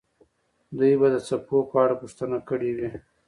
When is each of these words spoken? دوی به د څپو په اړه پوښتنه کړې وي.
دوی 0.77 0.93
به 0.99 1.07
د 1.15 1.17
څپو 1.27 1.57
په 1.71 1.75
اړه 1.83 1.95
پوښتنه 2.01 2.37
کړې 2.49 2.71
وي. 2.77 2.89